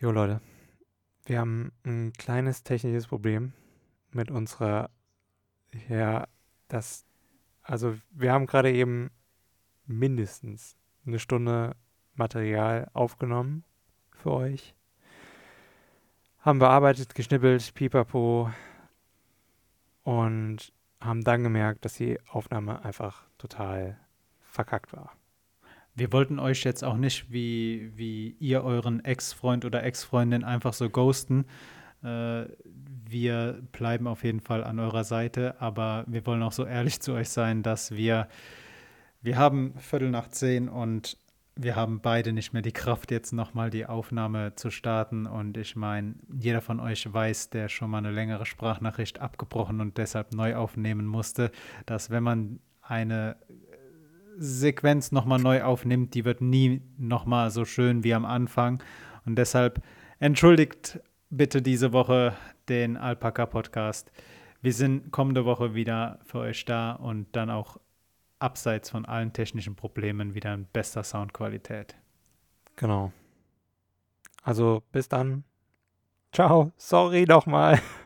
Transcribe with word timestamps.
Jo 0.00 0.12
Leute, 0.12 0.40
wir 1.24 1.40
haben 1.40 1.72
ein 1.84 2.12
kleines 2.12 2.62
technisches 2.62 3.08
Problem 3.08 3.52
mit 4.12 4.30
unserer, 4.30 4.90
ja, 5.88 6.28
das, 6.68 7.04
also 7.62 7.96
wir 8.12 8.32
haben 8.32 8.46
gerade 8.46 8.70
eben 8.70 9.10
mindestens 9.86 10.76
eine 11.04 11.18
Stunde 11.18 11.74
Material 12.14 12.88
aufgenommen 12.92 13.64
für 14.12 14.30
euch. 14.30 14.72
Haben 16.42 16.60
bearbeitet, 16.60 17.16
geschnippelt, 17.16 17.74
pipapo 17.74 18.52
und 20.04 20.72
haben 21.00 21.24
dann 21.24 21.42
gemerkt, 21.42 21.84
dass 21.84 21.94
die 21.94 22.20
Aufnahme 22.28 22.84
einfach 22.84 23.24
total 23.36 23.98
verkackt 24.42 24.92
war. 24.92 25.17
Wir 25.98 26.12
wollten 26.12 26.38
euch 26.38 26.62
jetzt 26.62 26.84
auch 26.84 26.96
nicht, 26.96 27.32
wie, 27.32 27.90
wie 27.96 28.36
ihr 28.38 28.62
euren 28.62 29.04
Ex-Freund 29.04 29.64
oder 29.64 29.82
Ex-Freundin 29.82 30.44
einfach 30.44 30.72
so 30.72 30.88
ghosten. 30.88 31.44
Äh, 32.04 32.44
wir 33.10 33.60
bleiben 33.72 34.06
auf 34.06 34.22
jeden 34.22 34.38
Fall 34.38 34.62
an 34.62 34.78
eurer 34.78 35.02
Seite, 35.02 35.60
aber 35.60 36.04
wir 36.06 36.24
wollen 36.24 36.44
auch 36.44 36.52
so 36.52 36.64
ehrlich 36.64 37.00
zu 37.00 37.14
euch 37.14 37.30
sein, 37.30 37.64
dass 37.64 37.90
wir, 37.90 38.28
wir 39.22 39.38
haben 39.38 39.74
Viertel 39.78 40.10
nach 40.10 40.28
zehn 40.28 40.68
und 40.68 41.16
wir 41.56 41.74
haben 41.74 42.00
beide 42.00 42.32
nicht 42.32 42.52
mehr 42.52 42.62
die 42.62 42.70
Kraft, 42.70 43.10
jetzt 43.10 43.32
nochmal 43.32 43.70
die 43.70 43.86
Aufnahme 43.86 44.54
zu 44.54 44.70
starten. 44.70 45.26
Und 45.26 45.56
ich 45.56 45.74
meine, 45.74 46.14
jeder 46.32 46.60
von 46.60 46.78
euch 46.78 47.12
weiß, 47.12 47.50
der 47.50 47.68
schon 47.68 47.90
mal 47.90 47.98
eine 47.98 48.12
längere 48.12 48.46
Sprachnachricht 48.46 49.18
abgebrochen 49.18 49.80
und 49.80 49.98
deshalb 49.98 50.32
neu 50.32 50.54
aufnehmen 50.54 51.06
musste, 51.06 51.50
dass 51.86 52.10
wenn 52.10 52.22
man 52.22 52.60
eine 52.82 53.36
Sequenz 54.38 55.12
nochmal 55.12 55.38
neu 55.38 55.62
aufnimmt, 55.62 56.14
die 56.14 56.24
wird 56.24 56.40
nie 56.40 56.82
nochmal 56.96 57.50
so 57.50 57.64
schön 57.64 58.04
wie 58.04 58.14
am 58.14 58.24
Anfang. 58.24 58.82
Und 59.26 59.36
deshalb 59.36 59.82
entschuldigt 60.18 61.00
bitte 61.30 61.62
diese 61.62 61.92
Woche 61.92 62.34
den 62.68 62.96
Alpaka 62.96 63.46
Podcast. 63.46 64.10
Wir 64.60 64.72
sind 64.72 65.10
kommende 65.10 65.44
Woche 65.44 65.74
wieder 65.74 66.18
für 66.24 66.38
euch 66.38 66.64
da 66.64 66.92
und 66.92 67.26
dann 67.32 67.50
auch 67.50 67.78
abseits 68.38 68.90
von 68.90 69.04
allen 69.04 69.32
technischen 69.32 69.76
Problemen 69.76 70.34
wieder 70.34 70.54
in 70.54 70.66
bester 70.72 71.02
Soundqualität. 71.02 71.96
Genau. 72.76 73.12
Also 74.42 74.82
bis 74.92 75.08
dann. 75.08 75.44
Ciao. 76.32 76.72
Sorry 76.76 77.24
nochmal. 77.26 77.80